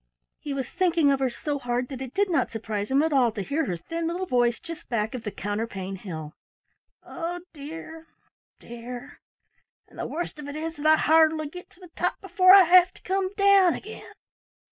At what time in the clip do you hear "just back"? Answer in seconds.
4.59-5.13